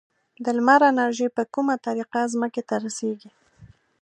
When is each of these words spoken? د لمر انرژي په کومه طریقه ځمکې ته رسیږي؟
د 0.43 0.45
لمر 0.57 0.81
انرژي 0.91 1.27
په 1.37 1.43
کومه 1.53 1.75
طریقه 1.85 2.21
ځمکې 2.33 2.61
ته 2.69 2.75
رسیږي؟ 2.83 3.29